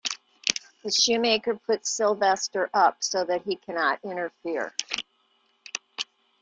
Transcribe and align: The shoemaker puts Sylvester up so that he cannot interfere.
The 0.83 0.89
shoemaker 0.89 1.53
puts 1.59 1.91
Sylvester 1.91 2.71
up 2.73 3.03
so 3.03 3.23
that 3.23 3.43
he 3.43 3.55
cannot 3.57 3.99
interfere. 4.03 4.73